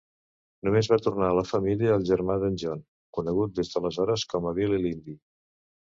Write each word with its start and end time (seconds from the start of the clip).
Només 0.67 0.87
va 0.93 0.97
tornar 1.07 1.27
a 1.33 1.35
la 1.39 1.43
família 1.49 1.93
el 1.97 2.07
germà 2.11 2.39
d'en 2.45 2.57
John, 2.63 2.81
conegut 3.19 3.55
des 3.61 3.73
d'aleshores 3.75 4.25
com 4.33 4.49
a 4.53 4.59
"Billy 4.61 4.81
l'indi". 4.87 5.17